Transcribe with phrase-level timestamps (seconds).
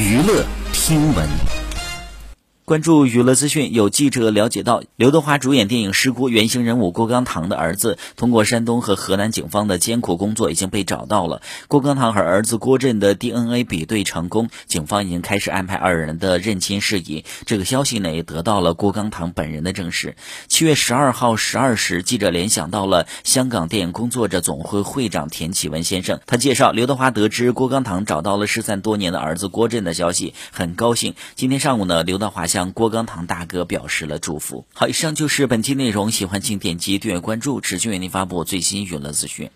[0.00, 1.59] 娱乐听闻。
[2.70, 11.42] 关注娱乐资讯，有记者了解到，刘德华主演电影《失孤》原型人物郭刚堂的儿子，通过山东和河南警方的艰苦工作，已经被找到了。
[11.66, 17.24] 郭刚堂和儿子郭震的 DNA 比对成功，警方已经开始安排二人的认亲事宜。
[17.44, 20.14] 这个消息呢，也得到了郭刚堂本人的证实。
[20.46, 31.16] 七月十二号十二时，记者联想到了香港电影工作者总会会长田启文先生，他介绍，刘德华得知郭刚堂找到了失散多年的儿子郭震的消息，很高兴。
[31.34, 34.66] 今天上午呢，刘德华向向郭刚堂大哥表示了祝福。
[34.74, 39.50] 好，以上就是本期内容，喜欢请点击订阅关注，持续为您发布最新娱乐资讯。